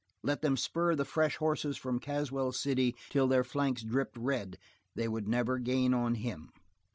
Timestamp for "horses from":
1.35-1.99